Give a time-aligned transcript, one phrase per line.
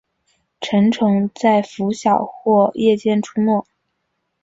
[0.59, 3.63] 成虫在拂晓或夜间出没。